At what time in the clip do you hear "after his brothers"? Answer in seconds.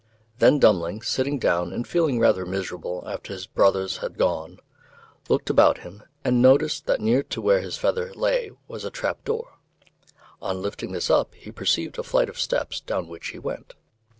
3.05-3.97